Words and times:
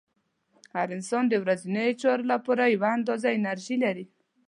هر 0.75 0.87
انسان 0.97 1.23
د 1.29 1.33
ورځنیو 1.43 1.99
چارو 2.01 2.23
لپاره 2.33 2.63
یوه 2.75 2.89
اندازه 2.97 3.27
انرژي 3.37 3.77
لري. 3.83 4.05